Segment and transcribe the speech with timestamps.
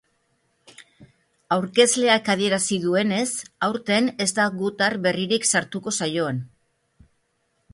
[1.55, 3.27] Aurkezleak adierazi duenez,
[3.67, 6.41] aurten ez da gutar berririk sartuko saioan.